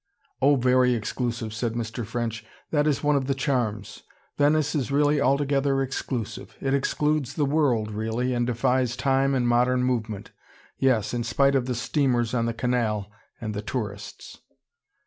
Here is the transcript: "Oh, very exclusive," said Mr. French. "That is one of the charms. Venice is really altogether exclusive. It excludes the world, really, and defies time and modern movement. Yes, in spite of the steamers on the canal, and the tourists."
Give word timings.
"Oh, 0.41 0.55
very 0.55 0.95
exclusive," 0.95 1.53
said 1.53 1.73
Mr. 1.73 2.03
French. 2.03 2.43
"That 2.71 2.87
is 2.87 3.03
one 3.03 3.15
of 3.15 3.27
the 3.27 3.35
charms. 3.35 4.01
Venice 4.35 4.73
is 4.73 4.91
really 4.91 5.21
altogether 5.21 5.83
exclusive. 5.83 6.55
It 6.59 6.73
excludes 6.73 7.35
the 7.35 7.45
world, 7.45 7.91
really, 7.91 8.33
and 8.33 8.47
defies 8.47 8.95
time 8.95 9.35
and 9.35 9.47
modern 9.47 9.83
movement. 9.83 10.31
Yes, 10.79 11.13
in 11.13 11.23
spite 11.23 11.53
of 11.53 11.67
the 11.67 11.75
steamers 11.75 12.33
on 12.33 12.47
the 12.47 12.51
canal, 12.55 13.11
and 13.39 13.53
the 13.53 13.61
tourists." 13.61 14.39